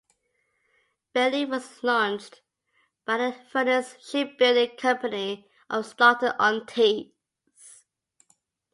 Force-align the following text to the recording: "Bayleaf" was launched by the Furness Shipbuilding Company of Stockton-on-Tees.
"Bayleaf" 1.13 1.49
was 1.49 1.83
launched 1.83 2.41
by 3.05 3.17
the 3.19 3.31
Furness 3.33 3.95
Shipbuilding 4.03 4.75
Company 4.75 5.47
of 5.69 5.85
Stockton-on-Tees. 5.85 7.85